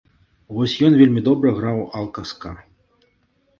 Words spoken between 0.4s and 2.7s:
Вось ён вельмі добра граў алка-ска.